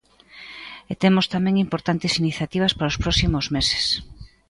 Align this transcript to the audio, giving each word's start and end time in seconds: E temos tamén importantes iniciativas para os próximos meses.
E 0.91 0.93
temos 1.03 1.25
tamén 1.33 1.55
importantes 1.65 2.13
iniciativas 2.21 2.75
para 2.77 2.91
os 2.93 2.99
próximos 3.03 3.45
meses. 3.55 3.85